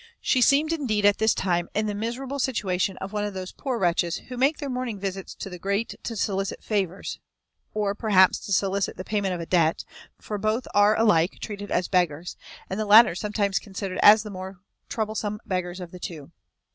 [0.19, 3.77] She seemed, indeed, at this time, in the miserable situation of one of those poor
[3.77, 7.19] wretches who make their morning visits to the great to solicit favours,
[7.75, 9.85] or perhaps to solicit the payment of a debt,
[10.19, 12.35] for both are alike treated as beggars,
[12.67, 14.57] and the latter sometimes considered as the more
[14.89, 16.31] troublesome beggars of the two.